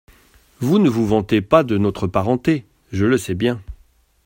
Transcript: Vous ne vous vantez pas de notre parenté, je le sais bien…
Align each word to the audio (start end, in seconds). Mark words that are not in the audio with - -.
Vous 0.59 0.79
ne 0.79 0.89
vous 0.89 1.05
vantez 1.05 1.41
pas 1.41 1.63
de 1.63 1.77
notre 1.77 2.07
parenté, 2.07 2.65
je 2.91 3.05
le 3.05 3.19
sais 3.19 3.35
bien… 3.35 3.61